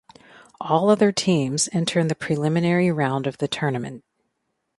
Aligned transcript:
All 0.59 0.89
other 0.89 1.11
teams 1.11 1.69
enter 1.71 1.99
in 1.99 2.07
the 2.07 2.15
preliminary 2.15 2.91
round 2.91 3.27
of 3.27 3.37
the 3.37 3.47
tournament. 3.47 4.03